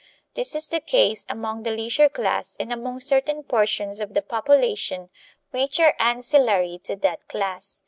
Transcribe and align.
This 0.33 0.55
is 0.55 0.67
the 0.69 0.79
case 0.79 1.27
among 1.29 1.61
the 1.61 1.69
leisure 1.69 2.09
class 2.09 2.57
and 2.59 2.73
among 2.73 3.01
certain 3.01 3.43
portions 3.43 3.99
of 4.01 4.15
the 4.15 4.23
population 4.23 5.09
which 5.51 5.79
are 5.79 5.95
ancillary 5.99 6.79
to 6.85 6.95
that 6.95 7.27
class. 7.27 7.79